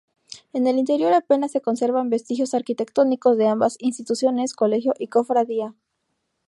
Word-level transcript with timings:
En 0.51 0.65
el 0.65 0.79
interior 0.79 1.13
apenas 1.13 1.51
se 1.51 1.61
conservan 1.61 2.09
vestigios 2.09 2.55
arquitectónicos 2.55 3.37
de 3.37 3.47
ambas 3.47 3.75
instituciones, 3.79 4.55
colegio 4.55 4.95
y 4.97 5.09
cofradía. 5.09 5.75